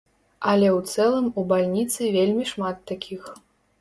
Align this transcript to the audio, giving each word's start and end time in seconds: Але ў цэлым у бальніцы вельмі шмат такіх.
Але 0.53 0.69
ў 0.77 0.93
цэлым 0.93 1.27
у 1.41 1.45
бальніцы 1.53 2.01
вельмі 2.17 2.49
шмат 2.53 2.77
такіх. 2.93 3.21